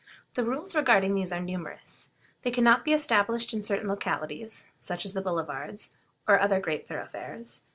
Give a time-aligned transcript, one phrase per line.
[0.33, 2.09] The rules regarding these are numerous.
[2.41, 5.91] They can not be established in certain localities, such as the Boulevards,
[6.27, 7.61] or other great thoroughfares.